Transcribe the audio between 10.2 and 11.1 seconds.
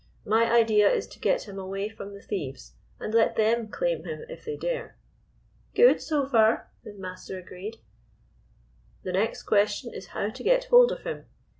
to get hold of